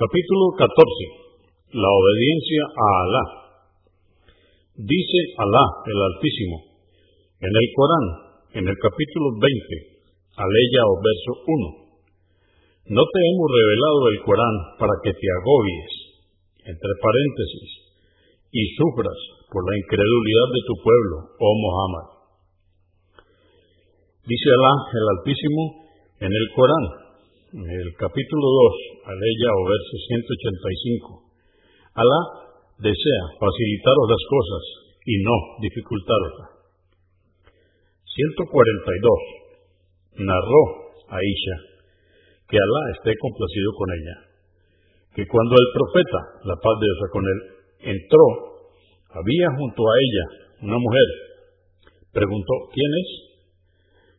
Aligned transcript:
Capítulo 0.00 0.56
14. 0.56 1.76
La 1.76 1.90
obediencia 1.92 2.62
a 2.72 2.86
Alá. 3.04 3.24
Dice 4.80 5.20
Alá 5.36 5.64
el 5.92 5.98
Altísimo 6.00 6.56
en 7.36 7.52
el 7.52 7.66
Corán, 7.76 8.06
en 8.56 8.64
el 8.64 8.76
capítulo 8.80 9.36
20, 9.36 9.44
aleya 10.40 10.82
o 10.88 10.94
verso 11.04 11.32
1. 11.36 12.96
No 12.96 13.02
te 13.12 13.18
hemos 13.28 13.48
revelado 13.52 14.00
el 14.08 14.18
Corán 14.24 14.56
para 14.80 14.96
que 15.04 15.12
te 15.12 15.26
agobies, 15.36 15.92
entre 16.64 16.92
paréntesis, 16.96 17.70
y 18.56 18.62
sufras 18.80 19.20
por 19.52 19.68
la 19.68 19.76
incredulidad 19.84 20.48
de 20.48 20.62
tu 20.64 20.74
pueblo, 20.80 21.16
oh 21.44 21.54
Muhammad. 21.60 22.06
Dice 24.24 24.48
Alá 24.48 24.74
el 24.96 25.04
Altísimo 25.12 25.60
en 26.24 26.32
el 26.32 26.46
Corán, 26.56 26.99
el 27.50 27.90
capítulo 27.98 28.46
2, 28.46 29.10
aleya 29.10 29.50
o 29.58 29.62
verso 29.66 29.94
185. 30.06 31.34
Alá 31.98 32.20
desea 32.78 33.22
facilitaros 33.42 34.06
las 34.06 34.22
cosas 34.30 34.62
y 35.02 35.18
no 35.26 35.34
dificultaroslas. 35.58 36.50
142. 38.06 40.22
Narró 40.22 40.62
Aisha 41.10 41.56
que 42.46 42.58
Alá 42.58 42.82
esté 42.94 43.18
complacido 43.18 43.70
con 43.74 43.88
ella, 43.98 44.16
que 45.14 45.26
cuando 45.26 45.54
el 45.54 45.68
profeta, 45.74 46.20
la 46.46 46.54
paz 46.54 46.74
de 46.78 46.86
Dios 46.86 47.02
con 47.10 47.24
él, 47.26 47.40
entró, 47.94 48.26
había 49.10 49.48
junto 49.58 49.82
a 49.82 49.94
ella 49.98 50.24
una 50.70 50.78
mujer. 50.78 51.08
Preguntó, 52.14 52.70
¿quién 52.74 52.90
es? 52.94 53.10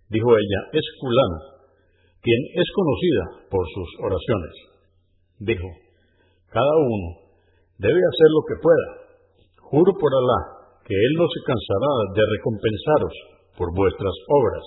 Dijo 0.10 0.32
ella, 0.32 0.60
es 0.72 0.86
fulano, 1.00 1.52
quien 2.22 2.42
es 2.54 2.68
conocida 2.74 3.24
por 3.50 3.66
sus 3.74 3.90
oraciones. 4.06 4.54
Dijo, 5.42 5.70
cada 6.54 6.76
uno 6.78 7.08
debe 7.82 7.98
hacer 7.98 8.30
lo 8.30 8.42
que 8.46 8.62
pueda. 8.62 8.88
Juro 9.74 9.92
por 9.98 10.12
Alá 10.14 10.40
que 10.86 10.94
Él 10.94 11.14
no 11.18 11.26
se 11.26 11.42
cansará 11.46 11.94
de 12.14 12.24
recompensaros 12.38 13.16
por 13.58 13.68
vuestras 13.74 14.16
obras, 14.30 14.66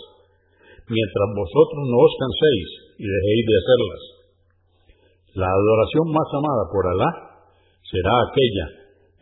mientras 0.91 1.29
vosotros 1.35 1.83
no 1.91 1.99
os 1.99 2.15
canséis 2.19 2.69
y 2.99 3.07
dejéis 3.07 3.45
de 3.47 3.59
hacerlas. 3.59 4.03
La 5.35 5.49
adoración 5.51 6.07
más 6.11 6.29
amada 6.35 6.65
por 6.71 6.85
Alá 6.91 7.11
será 7.87 8.15
aquella 8.27 8.67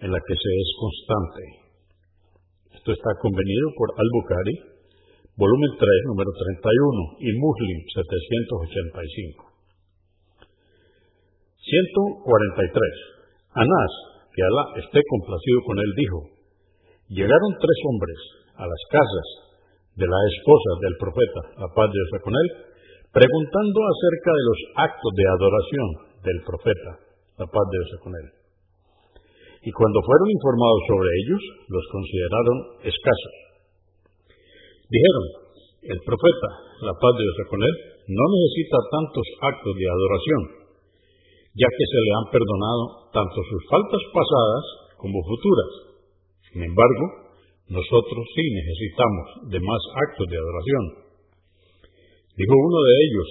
en 0.04 0.10
la 0.12 0.20
que 0.20 0.36
se 0.36 0.50
es 0.56 0.68
constante. 0.80 1.42
Esto 2.80 2.90
está 2.92 3.10
convenido 3.20 3.66
por 3.76 3.88
Al-Bukhari, 3.96 4.71
volumen 5.36 5.70
3, 5.78 6.12
número 6.12 6.30
31, 6.32 7.24
y 7.24 7.28
Muslim 7.40 7.78
785. 7.88 9.52
143. 11.62 13.12
Anás, 13.54 13.92
que 14.32 14.42
Alá 14.42 14.64
esté 14.80 15.00
complacido 15.08 15.58
con 15.64 15.76
él, 15.78 15.90
dijo, 15.96 16.18
llegaron 17.08 17.50
tres 17.60 17.78
hombres 17.88 18.18
a 18.56 18.64
las 18.64 18.82
casas 18.88 19.28
de 19.96 20.08
la 20.08 20.20
esposa 20.32 20.70
del 20.80 20.96
profeta, 20.96 21.40
la 21.60 21.68
paz 21.76 21.86
de 21.92 21.96
Dios 22.00 22.10
con 22.24 22.32
él, 22.32 22.48
preguntando 23.12 23.78
acerca 23.84 24.30
de 24.32 24.44
los 24.48 24.58
actos 24.88 25.12
de 25.12 25.24
adoración 25.28 25.88
del 26.24 26.38
profeta, 26.48 26.90
la 27.44 27.48
paz 27.48 27.64
de 27.68 27.76
Dios 27.76 27.92
con 28.00 28.12
él. 28.16 28.26
Y 29.62 29.70
cuando 29.70 30.00
fueron 30.02 30.28
informados 30.32 30.82
sobre 30.88 31.10
ellos, 31.22 31.42
los 31.68 31.84
consideraron 31.92 32.56
escasos. 32.82 33.51
Dijeron, 34.92 35.24
el 35.88 36.00
profeta, 36.04 36.48
la 36.84 36.92
paz 37.00 37.12
de 37.16 37.24
Dios 37.24 37.38
con 37.48 37.60
él, 37.64 37.74
no 38.12 38.24
necesita 38.28 38.76
tantos 38.92 39.26
actos 39.40 39.72
de 39.72 39.86
adoración, 39.88 40.42
ya 41.56 41.68
que 41.72 41.86
se 41.88 42.00
le 42.04 42.10
han 42.12 42.26
perdonado 42.28 42.84
tanto 43.08 43.38
sus 43.40 43.62
faltas 43.72 44.02
pasadas 44.12 44.64
como 45.00 45.16
futuras. 45.24 45.72
Sin 46.52 46.60
embargo, 46.68 47.04
nosotros 47.72 48.22
sí 48.36 48.44
necesitamos 48.52 49.48
de 49.48 49.60
más 49.64 49.82
actos 49.96 50.26
de 50.28 50.36
adoración. 50.36 50.84
Dijo 52.36 52.52
uno 52.52 52.80
de 52.84 52.94
ellos, 53.00 53.28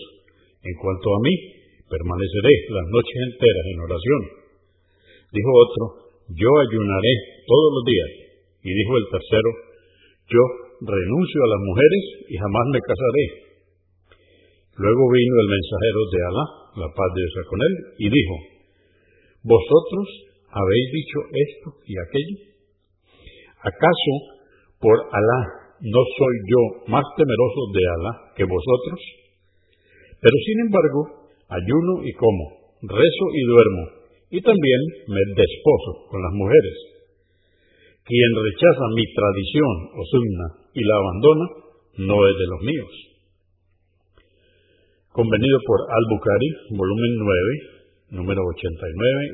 en 0.66 0.76
cuanto 0.82 1.08
a 1.14 1.20
mí, 1.22 1.34
permaneceré 1.86 2.54
las 2.74 2.88
noches 2.90 3.18
enteras 3.30 3.66
en 3.70 3.80
oración. 3.86 4.22
Dijo 5.30 5.52
otro, 5.62 5.84
yo 6.34 6.50
ayunaré 6.58 7.14
todos 7.46 7.70
los 7.70 7.84
días. 7.86 8.12
Y 8.66 8.70
dijo 8.74 8.94
el 8.98 9.08
tercero, 9.14 9.50
yo 10.26 10.71
renuncio 10.82 11.40
a 11.46 11.52
las 11.54 11.62
mujeres 11.62 12.04
y 12.26 12.36
jamás 12.38 12.66
me 12.74 12.82
casaré. 12.82 13.26
Luego 14.82 15.04
vino 15.14 15.36
el 15.38 15.50
mensajero 15.54 16.02
de 16.10 16.20
Alá, 16.26 16.46
la 16.82 16.90
paz 16.90 17.10
de 17.14 17.22
Dios 17.22 17.36
con 17.46 17.60
él, 17.62 17.74
y 18.02 18.08
dijo, 18.10 18.36
¿vosotros 19.46 20.08
habéis 20.50 20.88
dicho 20.90 21.20
esto 21.30 21.68
y 21.86 21.94
aquello? 22.02 22.38
¿Acaso 23.62 24.14
por 24.82 24.98
Alá 25.14 25.42
no 25.82 26.02
soy 26.18 26.36
yo 26.50 26.62
más 26.90 27.06
temeroso 27.14 27.62
de 27.78 27.84
Alá 27.86 28.14
que 28.34 28.46
vosotros? 28.46 29.00
Pero 30.18 30.36
sin 30.46 30.58
embargo, 30.66 31.30
ayuno 31.46 31.94
y 32.06 32.14
como, 32.18 32.74
rezo 32.90 33.26
y 33.38 33.42
duermo, 33.46 33.84
y 34.32 34.42
también 34.42 34.82
me 35.10 35.22
desposo 35.36 36.10
con 36.10 36.22
las 36.22 36.34
mujeres. 36.34 36.76
Quien 38.12 38.28
rechaza 38.44 38.92
mi 38.92 39.08
tradición 39.08 39.96
o 39.96 40.04
sunna 40.04 40.68
y 40.76 40.84
la 40.84 41.00
abandona, 41.00 41.48
no 42.12 42.20
es 42.28 42.36
de 42.36 42.48
los 42.52 42.60
míos. 42.60 42.92
Convenido 45.16 45.56
por 45.64 45.80
Al-Bukhari, 45.88 46.76
volumen 46.76 47.14
9, 47.24 48.20
número 48.20 48.44
89, 48.44 48.60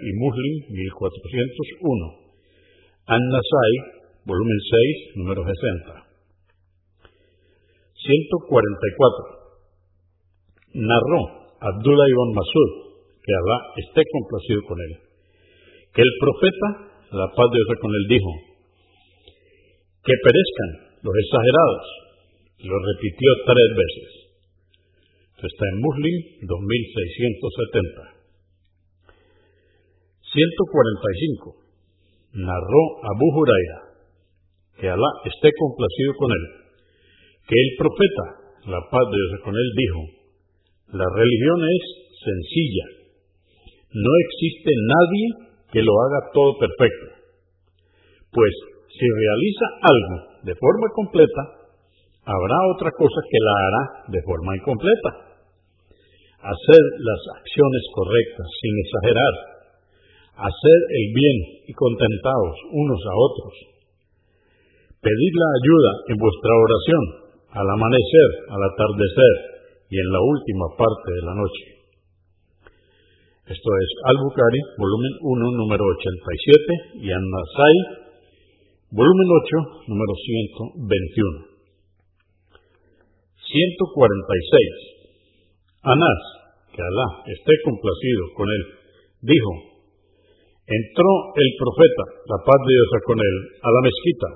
y 0.05 0.13
Muslim, 0.21 0.53
1401. 0.77 3.17
An-Nasai, 3.17 3.73
volumen 4.29 4.59
6, 4.61 5.25
número 5.25 5.41
60. 5.41 5.97
144. 7.97 10.85
Narró 10.85 11.49
Abdullah 11.65 12.07
ibn 12.13 12.29
Masud, 12.29 12.71
que 13.25 13.33
Alá 13.33 13.57
esté 13.89 14.05
complacido 14.05 14.61
con 14.69 14.77
él, 14.85 15.01
que 15.97 16.05
el 16.05 16.13
profeta, 16.21 16.93
la 17.17 17.25
paz 17.33 17.47
de 17.49 17.57
Dios 17.57 17.73
con 17.81 17.89
él, 17.89 18.05
dijo, 18.05 18.46
que 20.07 20.15
perezcan 20.23 21.03
los 21.03 21.15
exagerados, 21.19 21.83
lo 22.63 22.79
repitió 22.79 23.27
tres 23.43 23.69
veces. 23.75 24.09
Esto 25.35 25.45
está 25.51 25.65
en 25.67 25.83
Muslim 25.83 26.15
2670. 26.47 28.15
145. 30.31 32.39
Narró 32.39 32.83
Abu 33.03 33.27
Huraira, 33.35 33.79
que 34.79 34.87
Alá 34.87 35.11
esté 35.27 35.51
complacido 35.59 36.11
con 36.15 36.31
él, 36.31 36.43
que 37.43 37.57
el 37.59 37.71
profeta, 37.75 38.25
la 38.71 38.79
paz 38.87 39.05
de 39.11 39.17
Dios 39.17 39.43
con 39.43 39.59
él, 39.59 39.69
dijo, 39.75 40.01
la 40.95 41.07
religión 41.19 41.59
es 41.67 41.83
sencilla, 42.23 43.11
no 43.91 44.11
existe 44.23 44.71
nadie 44.71 45.27
que 45.73 45.83
lo 45.83 45.91
haga 45.91 46.31
todo 46.33 46.57
perfecto, 46.59 47.07
pues 48.31 48.76
si 48.91 49.05
realiza 49.05 49.65
algo 49.83 50.15
de 50.43 50.53
forma 50.55 50.87
completa, 50.95 51.43
habrá 52.23 52.57
otra 52.75 52.91
cosa 52.91 53.19
que 53.27 53.39
la 53.39 53.55
hará 53.55 53.83
de 54.07 54.21
forma 54.23 54.55
incompleta. 54.55 55.11
Hacer 56.37 56.83
las 57.01 57.21
acciones 57.39 57.83
correctas 57.91 58.47
sin 58.61 58.73
exagerar, 58.79 59.33
hacer 60.37 60.79
el 60.91 61.05
bien 61.11 61.37
y 61.67 61.73
contentados 61.73 62.55
unos 62.71 63.01
a 63.03 63.13
otros, 63.15 63.53
pedir 65.01 65.33
la 65.33 65.49
ayuda 65.59 65.91
en 66.13 66.17
vuestra 66.17 66.53
oración 66.53 67.03
al 67.57 67.67
amanecer, 67.67 68.29
al 68.53 68.61
atardecer 68.71 69.35
y 69.89 69.95
en 69.99 70.07
la 70.11 70.21
última 70.21 70.67
parte 70.77 71.09
de 71.15 71.23
la 71.25 71.35
noche. 71.35 71.65
Esto 73.47 73.69
es 73.79 73.89
Al-Bukhari, 74.11 74.61
volumen 74.75 75.13
1, 75.23 75.51
número 75.63 75.83
87, 75.87 76.99
y 76.99 77.07
An-Nasai, 77.07 78.06
volumen 78.91 79.27
8, 79.27 79.87
número 79.87 80.13
121. 80.15 81.57
146. 83.47 84.97
Anás, 85.83 86.21
que 86.71 86.81
Alá 86.83 87.07
esté 87.27 87.53
complacido 87.63 88.23
con 88.35 88.47
él, 88.47 88.63
dijo, 89.23 89.51
entró 90.67 91.11
el 91.35 91.49
profeta, 91.59 92.03
la 92.27 92.39
paz 92.43 92.59
de 92.63 92.71
Dios 92.75 92.91
con 93.07 93.19
él, 93.19 93.35
a 93.63 93.69
la 93.71 93.81
mezquita, 93.87 94.29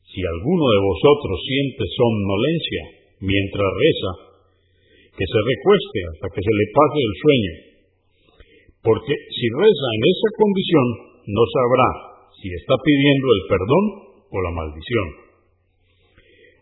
si 0.07 0.23
alguno 0.23 0.65
de 0.71 0.79
vosotros 0.79 1.35
siente 1.43 1.83
somnolencia 1.83 2.83
mientras 3.27 3.67
reza, 3.75 4.39
que 5.19 5.27
se 5.27 5.35
recueste 5.35 5.99
hasta 6.15 6.31
que 6.31 6.47
se 6.47 6.53
le 6.55 6.65
pase 6.71 6.99
el 7.03 7.15
sueño, 7.19 7.53
porque 8.87 9.19
si 9.35 9.51
reza 9.51 9.87
en 9.99 10.03
esa 10.15 10.29
condición, 10.39 10.87
no 11.27 11.43
sabrá 11.43 12.08
si 12.39 12.47
está 12.56 12.71
pidiendo 12.80 13.27
el 13.36 13.44
perdón 13.51 13.83
o 14.31 14.38
la 14.39 14.56
maldición. 14.56 15.27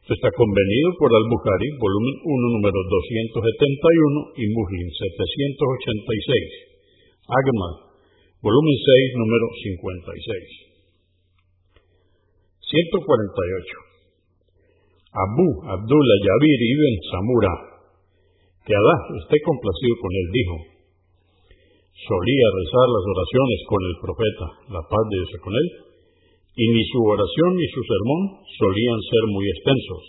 Esto 0.01 0.17
está 0.17 0.33
convenido 0.33 0.89
por 0.97 1.11
Al-Bukhari, 1.11 1.69
volumen 1.77 2.15
1, 2.23 2.55
número 2.57 2.79
271 2.79 4.39
y 4.39 4.47
Muslim 4.55 4.87
786. 4.87 7.27
Agma, 7.27 7.91
volumen 8.41 8.71
6, 8.71 9.19
número 9.21 9.51
56. 9.61 10.31
148. 12.71 12.87
Abu 15.11 15.47
Abdullah 15.75 16.19
Yabir 16.23 16.59
ibn 16.71 16.95
Samura, 17.11 17.51
que 18.63 18.71
Alá 18.75 18.95
esté 19.23 19.39
complacido 19.43 19.95
con 19.99 20.11
él, 20.15 20.27
dijo, 20.31 20.76
solía 22.05 22.47
rezar 22.61 22.87
las 22.93 23.05
oraciones 23.09 23.59
con 23.65 23.81
el 23.81 23.95
profeta, 23.97 24.45
la 24.69 24.83
paz 24.85 25.03
de 25.09 25.17
Dios 25.17 25.33
con 25.41 25.53
él, 25.57 25.67
y 26.57 26.65
ni 26.73 26.83
su 26.89 26.99
oración 27.01 27.49
ni 27.57 27.67
su 27.73 27.81
sermón 27.81 28.21
solían 28.57 28.99
ser 29.01 29.23
muy 29.33 29.45
extensos. 29.49 30.03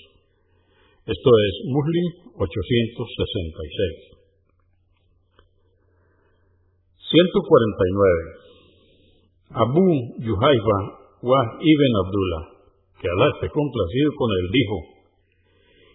Esto 1.08 1.31
es 1.32 1.52
Muslim 1.73 2.06
866. 2.37 4.19
149. 7.08 8.49
Abu 9.56 9.84
Yuhaifa 10.20 10.79
wa 11.25 11.41
ibn 11.56 11.93
Abdullah, 12.05 12.44
que 13.00 13.08
Alá 13.08 13.32
esté 13.32 13.49
complacido 13.49 14.12
con 14.12 14.29
él, 14.37 14.46
dijo, 14.52 14.76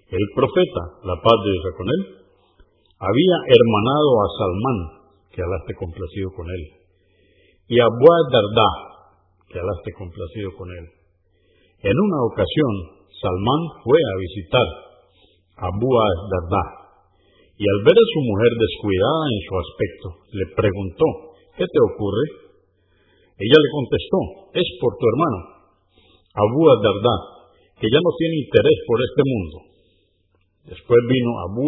el 0.10 0.26
profeta, 0.34 0.82
la 1.06 1.18
paz 1.22 1.38
de 1.46 1.52
Dios 1.54 1.66
con 1.78 1.88
él, 1.90 2.02
había 2.98 3.38
hermanado 3.46 4.10
a 4.18 4.26
Salmán, 4.38 5.03
que 5.34 5.42
Alá 5.42 5.58
complacido 5.74 6.30
con 6.38 6.46
él, 6.46 6.64
y 7.66 7.82
Abu 7.82 8.06
Darda, 8.30 8.70
que 9.50 9.58
Alá 9.58 9.74
esté 9.82 9.92
complacido 9.98 10.54
con 10.54 10.70
él. 10.70 10.86
En 11.82 11.96
una 11.98 12.20
ocasión, 12.30 13.02
Salmán 13.18 13.62
fue 13.82 13.98
a 13.98 14.16
visitar 14.22 14.68
a 15.58 15.66
Abu 15.74 15.90
Darda, 15.90 16.64
y 17.58 17.66
al 17.66 17.80
ver 17.82 17.98
a 17.98 18.12
su 18.14 18.20
mujer 18.30 18.52
descuidada 18.62 19.24
en 19.34 19.42
su 19.42 19.54
aspecto, 19.58 20.08
le 20.38 20.46
preguntó, 20.54 21.06
¿qué 21.58 21.66
te 21.66 21.80
ocurre? 21.82 22.26
Ella 23.34 23.58
le 23.58 23.70
contestó, 23.74 24.18
es 24.54 24.70
por 24.78 24.94
tu 25.02 25.06
hermano, 25.18 25.40
Abu 26.30 26.62
Darda, 26.78 27.16
que 27.82 27.90
ya 27.90 27.98
no 27.98 28.12
tiene 28.22 28.38
interés 28.38 28.78
por 28.86 28.98
este 29.02 29.24
mundo. 29.26 29.58
Después 30.78 31.00
vino 31.10 31.32
Abu 31.42 31.66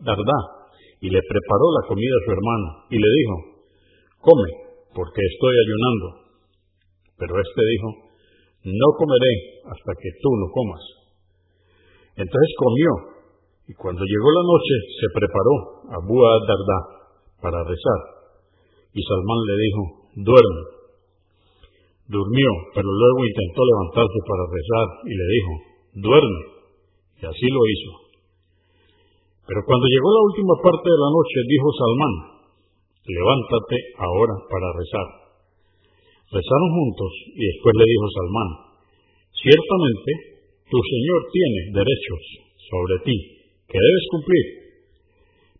Darda 0.00 0.55
y 1.00 1.10
le 1.10 1.20
preparó 1.20 1.66
la 1.80 1.88
comida 1.88 2.14
a 2.16 2.24
su 2.24 2.30
hermano 2.32 2.68
y 2.90 2.96
le 2.96 3.10
dijo, 3.12 3.34
come, 4.20 4.48
porque 4.94 5.20
estoy 5.20 5.54
ayunando. 5.54 6.06
Pero 7.18 7.32
éste 7.40 7.60
dijo, 7.72 7.88
no 8.64 8.88
comeré 8.96 9.32
hasta 9.68 9.92
que 10.00 10.10
tú 10.20 10.30
no 10.40 10.46
comas. 10.52 10.82
Entonces 12.16 12.50
comió, 12.56 12.90
y 13.68 13.74
cuando 13.74 14.00
llegó 14.04 14.28
la 14.32 14.44
noche 14.46 14.74
se 15.00 15.08
preparó 15.12 15.54
Abu 16.00 16.16
Darda 16.22 16.78
para 17.42 17.62
rezar. 17.64 18.00
Y 18.94 19.02
Salmán 19.02 19.40
le 19.44 19.56
dijo, 19.60 19.82
duerme. 20.24 20.62
Durmió, 22.08 22.50
pero 22.72 22.88
luego 22.88 23.26
intentó 23.26 23.60
levantarse 23.66 24.18
para 24.24 24.44
rezar 24.48 24.86
y 25.04 25.12
le 25.12 25.26
dijo, 25.28 25.52
duerme. 26.08 26.42
Y 27.20 27.26
así 27.26 27.46
lo 27.50 27.60
hizo. 27.66 28.05
Pero 29.46 29.62
cuando 29.62 29.86
llegó 29.86 30.10
la 30.10 30.26
última 30.26 30.54
parte 30.58 30.86
de 30.90 30.98
la 30.98 31.10
noche, 31.14 31.38
dijo 31.46 31.68
Salmán, 31.70 32.14
levántate 33.06 33.76
ahora 34.02 34.34
para 34.50 34.74
rezar. 34.74 35.08
Rezaron 36.34 36.70
juntos 36.74 37.12
y 37.38 37.42
después 37.46 37.72
le 37.78 37.86
dijo 37.86 38.06
Salmán, 38.10 38.50
ciertamente 39.30 40.10
tu 40.66 40.78
Señor 40.82 41.20
tiene 41.30 41.60
derechos 41.78 42.22
sobre 42.66 42.94
ti 43.06 43.16
que 43.70 43.78
debes 43.78 44.06
cumplir, 44.10 44.46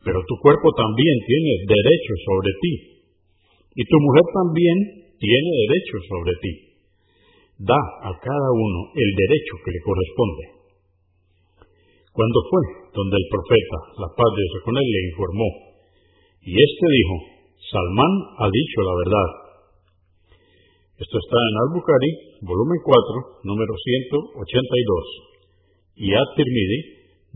pero 0.02 0.18
tu 0.26 0.34
cuerpo 0.42 0.66
también 0.74 1.16
tiene 1.22 1.50
derechos 1.70 2.18
sobre 2.26 2.50
ti 2.58 2.74
y 3.78 3.82
tu 3.86 3.96
mujer 4.02 4.26
también 4.34 4.76
tiene 5.14 5.50
derechos 5.62 6.02
sobre 6.10 6.34
ti. 6.42 6.52
Da 7.62 7.78
a 8.02 8.10
cada 8.18 8.50
uno 8.50 8.90
el 8.98 9.10
derecho 9.14 9.54
que 9.62 9.70
le 9.70 9.80
corresponde. 9.86 10.55
Cuando 12.16 12.40
fue 12.48 12.88
donde 12.96 13.20
el 13.20 13.28
profeta, 13.28 13.76
la 14.00 14.08
paz 14.08 14.30
de 14.32 14.40
Dios 14.40 14.64
con 14.64 14.72
él, 14.72 14.88
le 14.88 15.04
informó, 15.12 15.76
y 16.48 16.56
éste 16.56 16.86
dijo, 16.88 17.16
Salmán 17.60 18.40
ha 18.40 18.48
dicho 18.48 18.78
la 18.88 18.96
verdad. 19.04 19.28
Esto 20.96 21.20
está 21.20 21.36
en 21.36 21.56
Al-Bukhari, 21.60 22.40
volumen 22.40 22.80
4, 22.80 23.44
número 23.44 23.68
182, 23.68 24.32
y 26.00 26.08
At-Tirmidhi, 26.16 26.80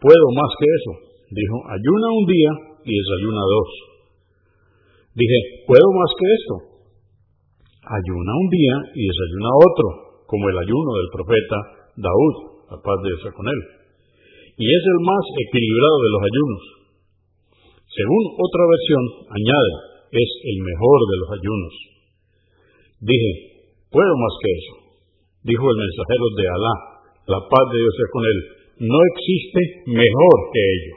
puedo 0.00 0.26
más 0.32 0.52
que 0.56 0.64
eso. 0.64 0.92
Dijo, 1.36 1.56
ayuna 1.68 2.08
un 2.16 2.24
día 2.24 2.52
y 2.88 2.92
desayuna 2.96 3.44
dos. 3.44 3.70
Dije, 5.12 5.38
¿puedo 5.68 5.88
más 5.92 6.10
que 6.16 6.26
esto? 6.40 6.54
Ayuna 7.84 8.32
un 8.32 8.48
día 8.48 8.76
y 8.96 9.02
desayuna 9.04 9.50
otro, 9.60 9.88
como 10.24 10.48
el 10.48 10.56
ayuno 10.56 10.90
del 10.96 11.10
profeta 11.12 11.56
Daud, 12.00 12.36
la 12.72 12.78
paz 12.80 12.96
de 13.04 13.08
Dios 13.12 13.34
con 13.36 13.44
él. 13.44 13.79
Y 14.60 14.66
es 14.68 14.84
el 14.92 15.00
más 15.00 15.24
equilibrado 15.40 15.96
de 16.04 16.10
los 16.12 16.22
ayunos. 16.28 16.62
Según 17.88 18.22
otra 18.36 18.62
versión, 18.68 19.04
añade, 19.32 19.72
es 20.12 20.30
el 20.52 20.58
mejor 20.60 20.98
de 21.08 21.16
los 21.16 21.30
ayunos. 21.32 21.74
Dije, 23.00 23.30
¿puedo 23.88 24.12
más 24.20 24.34
que 24.36 24.50
eso? 24.52 24.74
Dijo 25.48 25.64
el 25.64 25.78
mensajero 25.80 26.26
de 26.36 26.44
Alá, 26.44 26.74
la 27.24 27.40
paz 27.40 27.64
de 27.72 27.78
Dios 27.80 27.96
con 28.12 28.24
él, 28.28 28.38
no 28.84 28.98
existe 29.16 29.60
mejor 29.96 30.36
que 30.52 30.60
ello. 30.60 30.94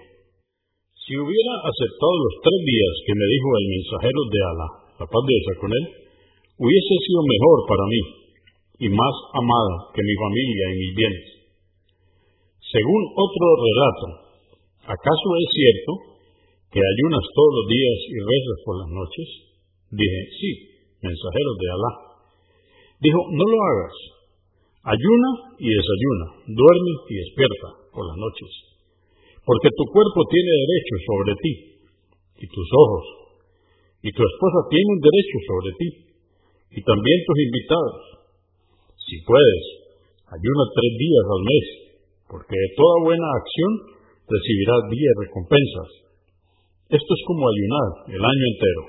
Si 1.00 1.16
hubiera 1.16 1.54
aceptado 1.64 2.16
los 2.20 2.36
tres 2.44 2.60
días 2.68 2.94
que 3.08 3.16
me 3.16 3.28
dijo 3.32 3.48
el 3.48 3.68
mensajero 3.80 4.22
de 4.28 4.40
Alá, 4.44 4.70
la 5.00 5.08
paz 5.08 5.24
de 5.24 5.34
Dios 5.40 5.58
con 5.64 5.72
él, 5.72 5.86
hubiese 6.60 6.96
sido 7.00 7.22
mejor 7.24 7.58
para 7.64 7.86
mí 7.88 8.02
y 8.84 8.88
más 8.92 9.16
amada 9.40 9.76
que 9.96 10.04
mi 10.04 10.16
familia 10.20 10.64
y 10.68 10.76
mis 10.84 10.94
bienes. 11.00 11.33
Según 12.74 13.02
otro 13.14 13.48
relato, 13.54 14.06
¿acaso 14.82 15.28
es 15.38 15.50
cierto 15.54 15.92
que 16.74 16.82
ayunas 16.82 17.22
todos 17.38 17.52
los 17.54 17.68
días 17.70 17.98
y 18.10 18.18
rezas 18.18 18.58
por 18.66 18.76
las 18.82 18.90
noches? 18.90 19.28
Dije, 19.94 20.20
sí, 20.42 20.52
mensajero 21.06 21.52
de 21.54 21.68
Alá. 21.70 21.92
Dijo, 22.98 23.20
no 23.30 23.46
lo 23.46 23.58
hagas. 23.62 23.96
Ayuna 24.90 25.30
y 25.62 25.70
desayuna, 25.70 26.28
duerme 26.50 26.94
y 27.08 27.22
despierta 27.22 27.70
por 27.94 28.10
las 28.10 28.18
noches, 28.18 28.52
porque 29.46 29.70
tu 29.78 29.86
cuerpo 29.94 30.20
tiene 30.34 30.52
derecho 30.66 30.96
sobre 31.06 31.34
ti, 31.46 31.54
y 32.42 32.46
tus 32.50 32.68
ojos, 32.74 33.06
y 34.02 34.10
tu 34.12 34.22
esposa 34.26 34.60
tienen 34.74 34.98
derecho 34.98 35.38
sobre 35.46 35.72
ti, 35.78 35.90
y 36.74 36.80
también 36.82 37.18
tus 37.22 37.38
invitados. 37.38 38.02
Si 38.98 39.22
puedes, 39.24 39.64
ayuna 40.26 40.64
tres 40.74 40.92
días 40.98 41.26
al 41.32 41.44
mes, 41.46 41.83
porque 42.34 42.58
de 42.58 42.70
toda 42.74 43.06
buena 43.06 43.30
acción 43.30 43.72
recibirás 44.26 44.82
diez 44.90 45.14
recompensas. 45.22 45.90
Esto 46.90 47.12
es 47.14 47.22
como 47.30 47.46
ayunar 47.46 47.90
el 48.10 48.24
año 48.26 48.46
entero. 48.58 48.84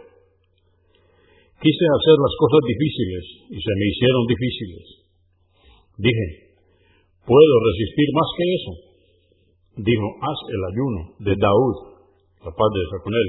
Quise 1.61 1.85
hacer 1.85 2.17
las 2.25 2.35
cosas 2.41 2.63
difíciles 2.65 3.25
y 3.53 3.59
se 3.61 3.73
me 3.77 3.87
hicieron 3.93 4.23
difíciles. 4.33 4.87
Dije, 6.01 6.27
¿puedo 7.29 7.55
resistir 7.69 8.09
más 8.17 8.29
que 8.33 8.45
eso? 8.49 8.73
Dijo, 9.85 10.07
haz 10.25 10.41
el 10.49 10.63
ayuno 10.65 11.01
de 11.29 11.35
Daud, 11.37 11.77
la 12.49 12.53
paz 12.53 12.69
de 12.73 12.81
Dios 12.81 12.97
con 13.05 13.13
él, 13.13 13.29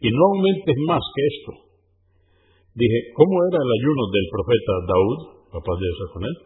y 0.00 0.08
no 0.08 0.22
aumentes 0.24 0.76
más 0.88 1.04
que 1.04 1.22
esto. 1.36 1.52
Dije, 2.80 3.12
¿cómo 3.12 3.34
era 3.44 3.60
el 3.60 3.70
ayuno 3.76 4.02
del 4.08 4.26
profeta 4.32 4.72
Daud, 4.88 5.20
la 5.52 5.60
paz 5.60 5.76
de 5.76 5.84
Dios 5.84 6.10
con 6.16 6.24
él? 6.24 6.36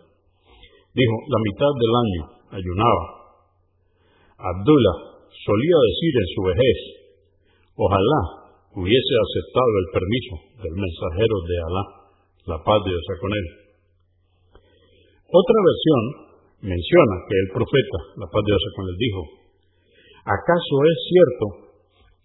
Dijo, 0.99 1.14
la 1.30 1.40
mitad 1.47 1.73
del 1.78 1.94
año 1.94 2.23
ayunaba. 2.55 3.05
Abdullah 4.39 4.97
solía 5.31 5.79
decir 5.91 6.13
en 6.15 6.29
su 6.35 6.41
vejez, 6.47 6.79
ojalá 7.75 8.21
hubiese 8.75 9.15
aceptado 9.19 9.73
el 9.83 9.89
permiso 9.95 10.35
del 10.63 10.75
mensajero 10.75 11.37
de 11.47 11.57
Alá, 11.59 11.85
la 12.55 12.59
paz 12.63 12.79
de 12.83 12.91
Dios 12.91 13.07
con 13.19 13.33
él. 13.35 13.47
Otra 15.31 15.59
versión 15.63 16.03
menciona 16.63 17.15
que 17.27 17.37
el 17.39 17.49
profeta, 17.55 17.99
la 18.19 18.29
paz 18.31 18.43
de 18.43 18.51
Dios 18.51 18.65
con 18.75 18.85
él, 18.87 18.97
dijo, 18.99 19.21
¿acaso 20.27 20.75
es 20.91 20.99
cierto 21.11 21.47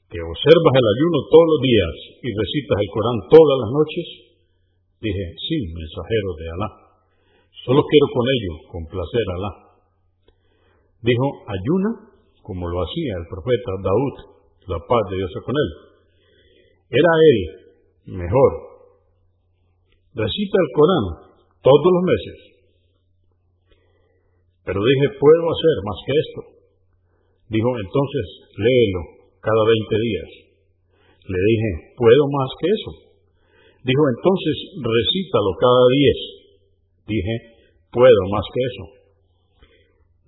que 0.10 0.20
observas 0.22 0.74
el 0.74 0.88
ayuno 0.90 1.18
todos 1.30 1.48
los 1.54 1.62
días 1.62 1.94
y 2.26 2.30
recitas 2.34 2.78
el 2.82 2.90
Corán 2.90 3.18
todas 3.30 3.58
las 3.62 3.72
noches? 3.74 4.08
Dije, 5.06 5.26
sí, 5.38 5.58
mensajero 5.70 6.30
de 6.34 6.46
Alá. 6.50 6.70
Solo 7.66 7.82
quiero 7.86 8.08
con 8.10 8.26
ello 8.26 8.54
complacer 8.74 9.26
a 9.30 9.36
Alá. 9.38 9.69
Dijo, 11.02 11.26
ayuna 11.48 12.10
como 12.44 12.68
lo 12.68 12.82
hacía 12.82 13.14
el 13.22 13.28
profeta 13.30 13.72
Daud, 13.78 14.16
la 14.68 14.80
paz 14.90 15.04
de 15.10 15.18
Dios 15.18 15.32
con 15.46 15.56
él. 15.56 15.70
Era 16.90 17.12
él 17.22 17.40
mejor. 18.18 18.52
Recita 20.18 20.58
el 20.58 20.70
Corán 20.74 21.06
todos 21.62 21.90
los 21.94 22.04
meses. 22.04 22.38
Pero 24.66 24.82
dije, 24.82 25.06
puedo 25.22 25.44
hacer 25.50 25.76
más 25.86 26.00
que 26.06 26.14
esto. 26.18 26.42
Dijo, 27.50 27.70
entonces 27.80 28.26
léelo 28.58 29.02
cada 29.42 29.64
20 29.66 29.96
días. 30.10 30.30
Le 31.30 31.40
dije, 31.54 31.70
¿puedo 31.98 32.24
más 32.34 32.50
que 32.58 32.68
eso? 32.74 32.92
Dijo, 33.86 34.04
entonces 34.10 34.56
recítalo 34.74 35.50
cada 35.62 35.84
10. 35.86 37.14
Dije, 37.14 37.34
puedo 37.94 38.22
más 38.34 38.46
que 38.54 38.62
eso. 38.66 38.99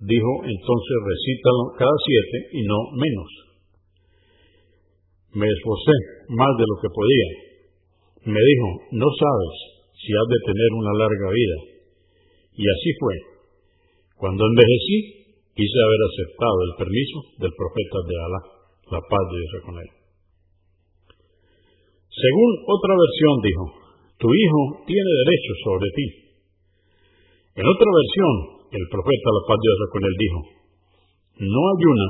Dijo, 0.02 0.32
entonces 0.42 0.96
recítalo 1.06 1.62
cada 1.78 1.94
7 1.94 2.58
y 2.58 2.60
no 2.66 2.78
menos. 2.98 3.30
Me 5.38 5.46
esforcé 5.46 5.94
más 6.34 6.52
de 6.58 6.66
lo 6.66 6.76
que 6.82 6.90
podía. 6.90 7.28
Me 8.26 8.42
dijo, 8.42 8.68
no 8.98 9.06
sabes 9.14 9.54
si 9.94 10.10
has 10.10 10.26
de 10.26 10.40
tener 10.42 10.70
una 10.74 10.92
larga 10.98 11.28
vida. 11.30 11.58
Y 12.58 12.66
así 12.66 12.90
fue. 12.98 13.14
Cuando 14.18 14.42
envejecí, 14.42 15.38
quise 15.54 15.78
haber 15.78 16.00
aceptado 16.10 16.58
el 16.66 16.74
permiso 16.82 17.18
del 17.38 17.54
profeta 17.54 17.98
de 18.02 18.14
Alá, 18.26 18.42
la 18.98 19.00
paz 19.06 19.24
de 19.30 19.38
Dios 19.38 19.54
con 19.62 19.76
él. 19.78 19.90
Según 22.10 22.50
otra 22.66 22.92
versión 22.98 23.34
dijo, 23.38 23.64
tu 24.18 24.28
hijo 24.34 24.60
tiene 24.82 25.10
derecho 25.22 25.52
sobre 25.62 25.88
ti. 25.94 26.06
En 27.54 27.66
otra 27.70 27.86
versión, 27.86 28.61
el 28.72 28.84
profeta, 28.88 29.28
la 29.36 29.44
paz 29.46 29.58
de 29.60 29.68
Dios 29.68 29.90
con 29.92 30.02
él, 30.02 30.14
dijo, 30.16 30.40
no 31.44 31.62
ayuna 31.76 32.08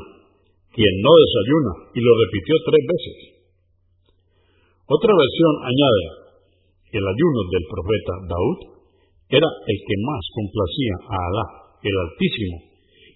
quien 0.72 0.94
no 1.04 1.12
desayuna, 1.12 1.72
y 1.92 2.00
lo 2.00 2.12
repitió 2.16 2.54
tres 2.64 2.82
veces. 2.88 3.16
Otra 4.88 5.12
versión 5.12 5.52
añade 5.68 6.04
el 6.92 7.04
ayuno 7.04 7.40
del 7.48 7.64
profeta 7.68 8.12
Daud 8.28 8.58
era 9.32 9.48
el 9.48 9.78
que 9.80 9.96
más 10.04 10.22
complacía 10.36 10.94
a 11.08 11.16
Alá, 11.16 11.46
el 11.80 11.96
Altísimo, 11.96 12.56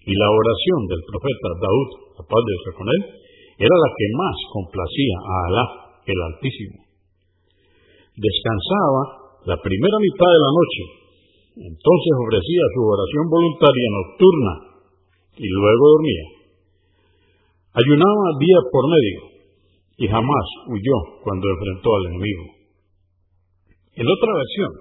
y 0.01 0.13
la 0.17 0.29
oración 0.33 0.79
del 0.89 1.01
profeta 1.05 1.49
Daud, 1.61 1.89
la 2.17 2.25
paz 2.25 2.41
de 2.41 2.51
Dios 2.57 2.73
con 2.73 2.87
él, 2.89 3.01
era 3.57 3.75
la 3.77 3.89
que 3.93 4.07
más 4.17 4.37
complacía 4.49 5.15
a 5.17 5.35
Alá, 5.45 5.65
el 6.09 6.19
Altísimo. 6.33 6.77
Descansaba 8.17 9.01
la 9.45 9.57
primera 9.61 9.97
mitad 10.01 10.29
de 10.29 10.41
la 10.41 10.51
noche, 10.57 10.83
entonces 11.57 12.11
ofrecía 12.21 12.63
su 12.77 12.81
oración 12.85 13.25
voluntaria 13.33 13.87
nocturna 13.89 14.53
y 15.41 15.47
luego 15.49 15.83
dormía. 15.97 16.25
Ayunaba 17.73 18.37
día 18.37 18.59
por 18.69 18.83
medio 18.85 19.19
y 19.97 20.05
jamás 20.05 20.45
huyó 20.69 20.97
cuando 21.25 21.49
enfrentó 21.49 21.89
al 21.97 22.05
enemigo. 22.13 22.45
En 23.97 24.05
otra 24.05 24.31
versión, 24.37 24.71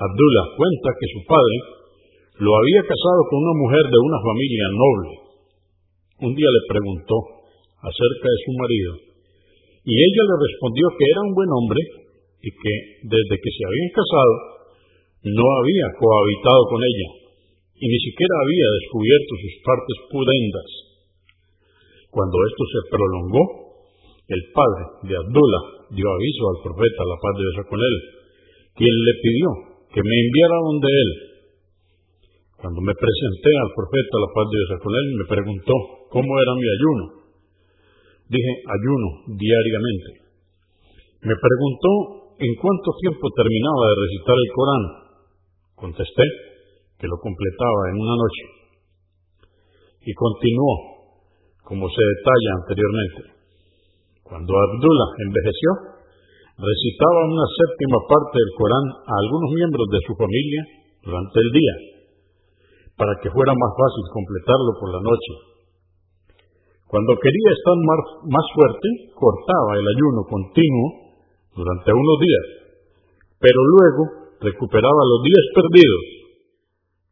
Abdullah 0.00 0.46
cuenta 0.56 0.88
que 0.96 1.08
su 1.12 1.20
padre 1.28 1.56
lo 2.40 2.50
había 2.56 2.82
casado 2.88 3.20
con 3.28 3.44
una 3.44 3.56
mujer 3.60 3.84
de 3.92 4.00
una 4.00 4.18
familia 4.24 4.66
noble. 4.72 5.10
Un 6.24 6.32
día 6.32 6.48
le 6.48 6.62
preguntó 6.72 7.16
acerca 7.84 8.26
de 8.32 8.40
su 8.48 8.52
marido 8.56 8.92
y 9.84 9.92
ella 9.92 10.22
le 10.24 10.36
respondió 10.40 10.84
que 10.96 11.04
era 11.04 11.20
un 11.28 11.34
buen 11.36 11.50
hombre 11.52 11.80
y 12.40 12.48
que 12.48 12.72
desde 13.04 13.36
que 13.36 13.50
se 13.52 13.62
habían 13.68 13.92
casado 13.92 14.53
no 15.24 15.44
había 15.60 15.86
cohabitado 15.96 16.62
con 16.68 16.80
ella 16.84 17.08
y 17.74 17.84
ni 17.88 17.98
siquiera 18.00 18.34
había 18.44 18.68
descubierto 18.80 19.30
sus 19.40 19.54
partes 19.64 19.96
pudendas. 20.12 20.70
Cuando 22.12 22.36
esto 22.46 22.62
se 22.70 22.80
prolongó, 22.92 23.44
el 24.28 24.42
padre 24.54 24.84
de 25.10 25.14
Abdullah 25.18 25.64
dio 25.92 26.06
aviso 26.06 26.42
al 26.48 26.58
profeta, 26.64 27.00
la 27.04 27.18
paz 27.20 27.32
de 27.36 27.44
Dios 27.44 27.58
con 27.66 27.80
él, 27.80 27.96
quien 28.78 28.94
le 28.94 29.14
pidió 29.20 29.48
que 29.92 30.02
me 30.02 30.16
enviara 30.16 30.58
donde 30.64 30.88
él. 30.88 31.10
Cuando 32.56 32.80
me 32.80 32.94
presenté 32.96 33.50
al 33.52 33.70
profeta, 33.76 34.14
la 34.16 34.30
paz 34.32 34.46
de 34.48 34.56
Dios 34.56 34.72
con 34.80 34.92
él, 34.94 35.06
me 35.18 35.26
preguntó 35.28 35.74
cómo 36.08 36.30
era 36.40 36.52
mi 36.56 36.68
ayuno. 36.70 37.04
Dije, 38.30 38.52
ayuno 38.64 39.08
diariamente. 39.36 40.10
Me 41.20 41.36
preguntó 41.36 41.90
en 42.40 42.52
cuánto 42.56 42.88
tiempo 43.04 43.24
terminaba 43.36 43.84
de 43.92 43.96
recitar 44.08 44.36
el 44.38 44.50
Corán. 44.54 45.03
Contesté 45.74 46.24
que 46.98 47.06
lo 47.06 47.18
completaba 47.18 47.80
en 47.90 47.96
una 47.98 48.16
noche. 48.16 48.44
Y 50.04 50.12
continuó, 50.14 50.74
como 51.64 51.88
se 51.88 52.02
detalla 52.02 52.50
anteriormente. 52.62 53.20
Cuando 54.24 54.52
Abdullah 54.52 55.10
envejeció, 55.20 55.70
recitaba 56.56 57.20
una 57.28 57.46
séptima 57.50 57.98
parte 58.08 58.36
del 58.38 58.52
Corán 58.56 58.86
a 59.04 59.14
algunos 59.20 59.50
miembros 59.52 59.86
de 59.90 60.00
su 60.06 60.12
familia 60.14 60.62
durante 61.02 61.38
el 61.40 61.50
día, 61.52 61.74
para 62.96 63.12
que 63.20 63.28
fuera 63.28 63.52
más 63.52 63.72
fácil 63.74 64.04
completarlo 64.14 64.70
por 64.80 64.88
la 64.94 65.02
noche. 65.02 65.32
Cuando 66.88 67.12
quería 67.18 67.50
estar 67.52 67.76
más 68.30 68.46
fuerte, 68.54 68.88
cortaba 69.18 69.76
el 69.76 69.86
ayuno 69.92 70.20
continuo 70.30 70.88
durante 71.58 71.90
unos 71.90 72.16
días, 72.22 72.46
pero 73.42 73.58
luego 73.58 74.23
recuperaba 74.44 75.02
los 75.08 75.20
días 75.24 75.46
perdidos, 75.56 76.04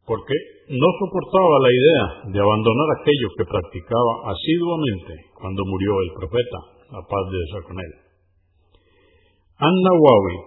porque 0.05 0.37
no 0.69 0.89
soportaba 1.01 1.55
la 1.65 1.71
idea 1.73 2.05
de 2.29 2.39
abandonar 2.39 2.89
aquello 3.01 3.27
que 3.35 3.49
practicaba 3.49 4.31
asiduamente 4.31 5.33
cuando 5.35 5.65
murió 5.65 5.91
el 6.05 6.11
profeta, 6.13 6.59
la 6.93 7.01
paz 7.01 7.23
de 7.33 7.37
Dios 7.41 7.65
con 7.65 7.77
él. 7.81 7.93
An-Nawawi 9.57 10.37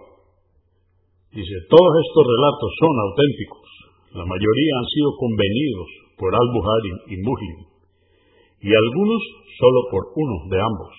dice, 1.35 1.55
todos 1.69 1.91
estos 2.01 2.23
relatos 2.23 2.69
son 2.79 2.93
auténticos, 2.97 3.67
la 4.17 4.25
mayoría 4.25 4.71
han 4.79 4.87
sido 4.89 5.09
convenidos 5.19 5.89
por 6.17 6.31
Al-Buhari 6.33 6.93
y 7.13 7.15
Muslim, 7.21 7.57
y 8.63 8.69
algunos 8.73 9.21
solo 9.59 9.79
por 9.91 10.01
uno 10.15 10.35
de 10.49 10.57
ambos. 10.57 10.93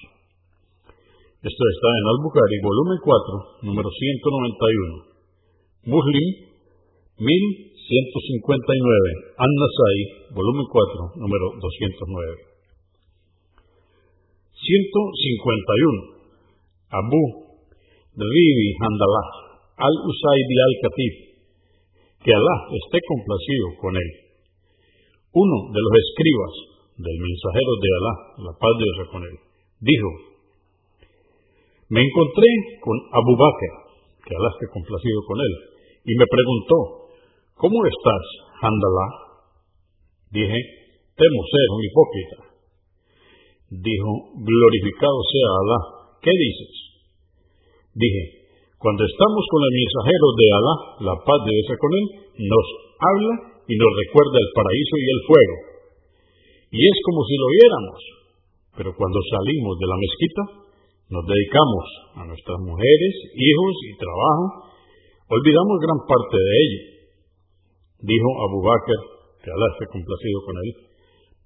Esto 1.39 1.63
está 1.75 1.89
en 1.95 2.07
Al-Bukhari, 2.19 2.57
volumen 2.63 2.99
4, 3.03 3.71
número 3.71 3.89
191. 3.91 5.18
Muslim, 5.85 6.27
1159. 7.19 9.35
An-Nasai, 9.39 9.99
volumen 10.35 10.67
4, 10.67 11.23
número 11.23 11.47
209. 11.59 12.49
151. 14.59 16.19
Abu 16.89 17.21
Ribi 18.19 18.69
Handalah 18.81 19.29
al-Usaidi 19.79 20.57
al-Katif, 20.59 21.15
que 22.25 22.33
Alá 22.35 22.57
esté 22.75 22.99
complacido 23.07 23.79
con 23.79 23.95
él. 23.95 24.11
Uno 25.39 25.71
de 25.71 25.79
los 25.79 25.95
escribas 26.03 26.55
del 26.99 27.15
mensajero 27.15 27.73
de 27.79 27.89
Alá, 27.95 28.15
la 28.43 28.53
paz 28.59 28.75
de 28.75 28.91
Dios 28.91 29.07
con 29.13 29.23
él, 29.23 29.37
dijo, 29.81 30.11
me 31.95 32.03
encontré 32.03 32.51
con 32.83 32.99
Abu 33.13 33.39
Bakr, 33.39 33.88
que 34.29 34.37
esté 34.37 34.65
complacido 34.69 35.19
con 35.25 35.41
él, 35.41 35.53
y 36.05 36.13
me 36.13 36.29
preguntó, 36.29 36.77
¿cómo 37.57 37.81
estás, 37.89 38.25
Handalá? 38.61 39.09
Dije, 40.29 40.59
temo 41.17 41.41
ser 41.49 41.67
un 41.73 41.83
hipócrita. 41.89 42.39
Dijo, 43.73 44.13
glorificado 44.37 45.19
sea 45.33 45.49
Alá, 45.49 45.81
¿qué 46.21 46.33
dices? 46.33 46.73
Dije, 47.97 48.53
cuando 48.77 49.03
estamos 49.05 49.43
con 49.49 49.61
el 49.65 49.73
mensajero 49.81 50.27
de 50.37 50.47
Alá, 50.53 50.75
la 51.09 51.17
paz 51.25 51.41
de 51.49 51.53
Dios 51.57 51.69
con 51.81 51.93
él, 51.97 52.07
nos 52.45 52.67
habla 53.01 53.35
y 53.65 53.75
nos 53.77 53.93
recuerda 54.05 54.37
el 54.37 54.51
paraíso 54.53 54.95
y 54.97 55.07
el 55.09 55.21
fuego. 55.25 55.57
Y 56.69 56.81
es 56.85 56.97
como 57.05 57.21
si 57.25 57.35
lo 57.37 57.49
viéramos. 57.49 58.01
Pero 58.77 58.91
cuando 58.95 59.19
salimos 59.33 59.75
de 59.81 59.87
la 59.89 59.97
mezquita, 59.99 60.43
nos 61.09 61.25
dedicamos 61.25 61.85
a 62.21 62.23
nuestras 62.29 62.59
mujeres, 62.61 63.13
hijos 63.33 63.75
y 63.89 63.93
trabajo, 63.97 64.45
olvidamos 65.25 65.77
gran 65.81 66.01
parte 66.05 66.37
de 66.37 66.53
ello. 66.61 66.83
Dijo 68.05 68.29
Abu 68.45 68.61
Bakr, 68.61 69.01
que 69.41 69.49
Alá 69.49 69.67
esté 69.73 69.85
complacido 69.89 70.39
con 70.45 70.55
él, 70.61 70.71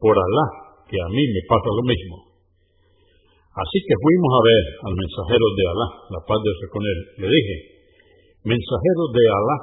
por 0.03 0.19
Alá, 0.19 0.47
que 0.91 0.99
a 0.99 1.09
mí 1.15 1.23
me 1.31 1.43
pasa 1.47 1.71
lo 1.71 1.85
mismo. 1.87 2.17
Así 3.55 3.79
que 3.87 3.95
fuimos 4.03 4.33
a 4.35 4.43
ver 4.43 4.65
al 4.83 4.95
mensajero 4.99 5.47
de 5.55 5.65
Alá, 5.71 5.89
la 6.11 6.21
paz 6.27 6.39
de 6.43 6.51
Dios 6.51 6.71
con 6.73 6.83
él. 6.83 6.99
Le 7.23 7.29
dije, 7.31 7.57
mensajero 8.43 9.03
de 9.15 9.25
Alá, 9.31 9.57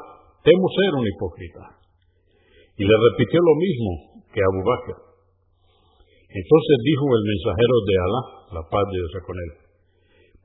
temo 0.48 0.66
ser 0.80 0.92
un 0.96 1.06
hipócrita. 1.12 1.64
Y 2.80 2.88
le 2.88 2.96
repitió 2.96 3.44
lo 3.44 3.56
mismo 3.60 3.92
que 4.32 4.40
Abu 4.40 4.64
Bakr. 4.64 4.96
Entonces 6.32 6.76
dijo 6.88 7.04
el 7.04 7.24
mensajero 7.28 7.76
de 7.84 7.96
Alá, 8.00 8.22
la 8.56 8.64
paz 8.64 8.86
de 8.88 8.96
Dios 8.96 9.14
con 9.28 9.36
él, 9.36 9.69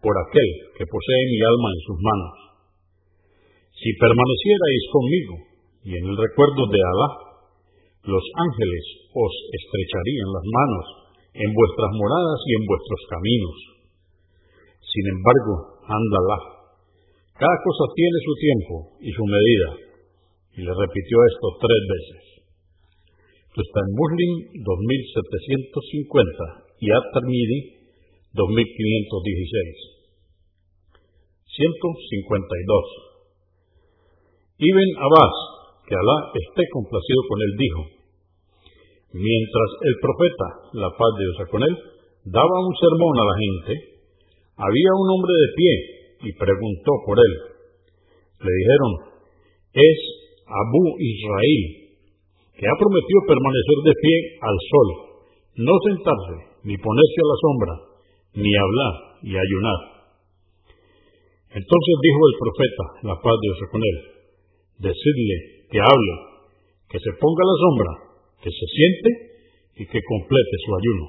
por 0.05 0.13
aquel 0.21 0.51
que 0.77 0.85
posee 0.85 1.23
mi 1.33 1.41
alma 1.41 1.69
en 1.73 1.81
sus 1.89 1.99
manos. 2.05 2.37
Si 3.73 3.89
permanecierais 3.97 4.85
conmigo 4.93 5.35
y 5.89 5.91
en 5.97 6.05
el 6.13 6.17
recuerdo 6.21 6.69
de 6.69 6.81
Alá, 6.85 7.11
los 8.05 8.25
ángeles 8.37 8.85
os 9.17 9.35
estrecharían 9.49 10.29
las 10.29 10.45
manos 10.45 10.87
en 11.41 11.51
vuestras 11.57 11.93
moradas 11.97 12.41
y 12.45 12.53
en 12.53 12.65
vuestros 12.69 13.01
caminos. 13.09 13.59
Sin 14.85 15.05
embargo, 15.09 15.81
ándala. 15.89 16.39
Cada 17.41 17.57
cosa 17.65 17.85
tiene 17.97 18.19
su 18.21 18.35
tiempo 18.37 18.75
y 19.01 19.11
su 19.11 19.25
medida. 19.25 19.69
Y 20.55 20.61
le 20.69 20.71
repitió 20.71 21.17
esto 21.33 21.47
tres 21.65 21.83
veces. 21.91 22.23
Esto 23.49 23.59
está 23.59 23.81
en 23.89 23.93
Muslim 23.97 24.33
2750 24.69 26.77
y 26.79 26.87
At-Tirmidhi 26.93 27.61
2516. 28.37 29.94
152. 31.55 33.15
Ibn 34.59 34.89
Abbas, 35.07 35.35
que 35.87 35.95
Alá 35.95 36.19
esté 36.35 36.63
complacido 36.75 37.21
con 37.29 37.39
él, 37.43 37.53
dijo, 37.59 37.81
mientras 39.15 39.69
el 39.87 39.95
profeta, 40.03 40.47
la 40.75 40.91
paz 40.91 41.11
de 41.19 41.23
Dios 41.23 41.39
con 41.51 41.63
él, 41.63 41.75
daba 42.27 42.57
un 42.67 42.75
sermón 42.75 43.15
a 43.19 43.29
la 43.31 43.37
gente, 43.39 43.73
había 44.59 44.91
un 44.99 45.09
hombre 45.15 45.35
de 45.35 45.51
pie 45.55 45.73
y 46.27 46.31
preguntó 46.39 46.93
por 47.07 47.19
él. 47.19 47.35
Le 48.43 48.51
dijeron, 48.51 48.93
es 49.75 49.99
Abu 50.47 50.83
Israel, 50.99 51.63
que 52.55 52.67
ha 52.67 52.77
prometido 52.79 53.21
permanecer 53.27 53.79
de 53.87 53.95
pie 53.95 54.17
al 54.43 54.57
sol, 54.71 54.89
no 55.63 55.75
sentarse, 55.87 56.37
ni 56.67 56.75
ponerse 56.79 57.19
a 57.23 57.31
la 57.31 57.39
sombra, 57.43 57.73
ni 58.39 58.51
hablar 58.55 58.95
y 59.23 59.35
ayunar. 59.35 59.94
Entonces 61.55 61.95
dijo 62.03 62.21
el 62.27 62.37
profeta, 62.43 62.85
la 63.15 63.17
paz 63.23 63.35
de 63.39 63.47
Dios 63.47 63.59
con 63.71 63.83
él, 63.83 63.97
decidle 64.91 65.37
que 65.71 65.79
hable, 65.79 66.15
que 66.91 66.99
se 66.99 67.15
ponga 67.15 67.43
la 67.47 67.57
sombra, 67.63 67.91
que 68.43 68.51
se 68.51 68.67
siente 68.75 69.09
y 69.79 69.87
que 69.87 70.03
complete 70.03 70.55
su 70.67 70.71
ayuno. 70.75 71.05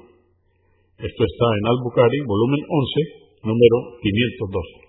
Esto 1.02 1.22
está 1.26 1.46
en 1.58 1.64
Al-Bukhari, 1.66 2.18
volumen 2.22 2.62
11, 2.62 3.42
número 3.42 3.76
512. 4.00 4.85